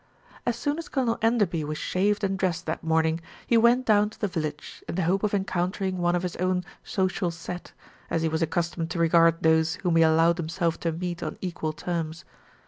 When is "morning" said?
2.83-3.19